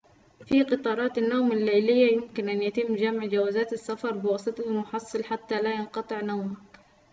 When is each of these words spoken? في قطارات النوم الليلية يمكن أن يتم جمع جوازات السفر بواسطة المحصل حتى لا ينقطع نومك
في 0.45 0.63
قطارات 0.63 1.17
النوم 1.17 1.51
الليلية 1.51 2.13
يمكن 2.13 2.49
أن 2.49 2.61
يتم 2.63 2.95
جمع 2.95 3.25
جوازات 3.25 3.73
السفر 3.73 4.11
بواسطة 4.11 4.61
المحصل 4.63 5.23
حتى 5.23 5.61
لا 5.61 5.73
ينقطع 5.73 6.21
نومك 6.21 6.57